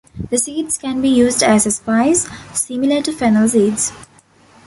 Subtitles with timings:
[0.31, 2.27] The seeds can be used as a spice,
[2.59, 3.91] similar to fennel seeds.